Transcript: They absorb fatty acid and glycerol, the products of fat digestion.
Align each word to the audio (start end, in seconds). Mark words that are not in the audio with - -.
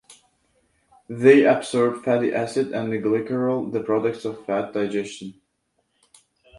They 1.09 1.45
absorb 1.45 2.03
fatty 2.03 2.33
acid 2.33 2.71
and 2.71 2.91
glycerol, 2.91 3.71
the 3.71 3.83
products 3.83 4.25
of 4.25 4.43
fat 4.47 4.73
digestion. 4.73 5.39